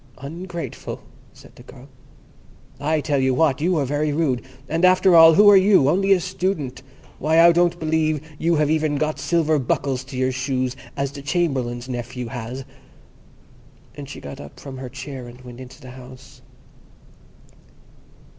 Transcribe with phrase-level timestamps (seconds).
[0.17, 1.87] "Ungrateful!" said the girl.
[2.79, 5.87] "I tell you what, you are very rude; and, after all, who are you?
[5.89, 6.81] Only a Student.
[7.19, 11.21] Why, I don't believe you have even got silver buckles to your shoes as the
[11.21, 12.65] Chamberlain's nephew has";
[13.95, 16.41] and she got up from her chair and went into the house.